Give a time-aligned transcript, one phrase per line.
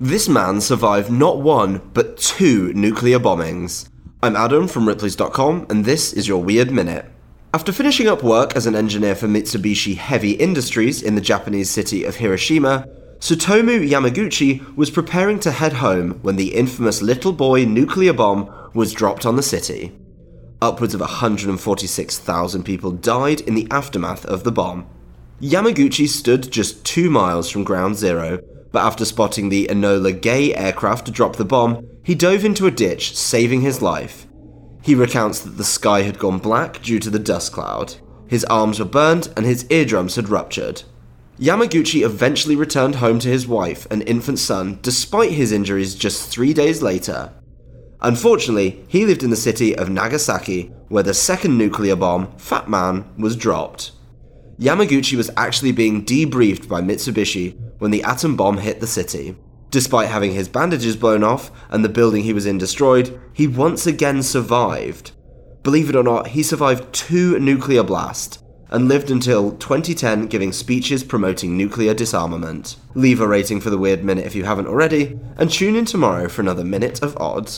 [0.00, 3.88] This man survived not one, but two nuclear bombings.
[4.22, 7.06] I'm Adam from Ripley's.com, and this is your Weird Minute.
[7.52, 12.04] After finishing up work as an engineer for Mitsubishi Heavy Industries in the Japanese city
[12.04, 12.86] of Hiroshima,
[13.18, 18.92] Tsutomu Yamaguchi was preparing to head home when the infamous little boy nuclear bomb was
[18.92, 19.98] dropped on the city.
[20.62, 24.86] Upwards of 146,000 people died in the aftermath of the bomb.
[25.42, 28.38] Yamaguchi stood just two miles from ground zero
[28.72, 33.16] but after spotting the Enola Gay aircraft drop the bomb, he dove into a ditch,
[33.16, 34.26] saving his life.
[34.82, 37.96] He recounts that the sky had gone black due to the dust cloud.
[38.26, 40.82] His arms were burned and his eardrums had ruptured.
[41.38, 46.52] Yamaguchi eventually returned home to his wife and infant son despite his injuries just three
[46.52, 47.32] days later.
[48.00, 53.04] Unfortunately, he lived in the city of Nagasaki, where the second nuclear bomb, Fat Man,
[53.18, 53.92] was dropped.
[54.58, 59.36] Yamaguchi was actually being debriefed by Mitsubishi when the atom bomb hit the city.
[59.70, 63.86] Despite having his bandages blown off and the building he was in destroyed, he once
[63.86, 65.12] again survived.
[65.62, 71.02] Believe it or not, he survived two nuclear blasts and lived until 2010 giving speeches
[71.02, 72.76] promoting nuclear disarmament.
[72.94, 76.28] Leave a rating for the Weird Minute if you haven't already, and tune in tomorrow
[76.28, 77.56] for another Minute of Odds.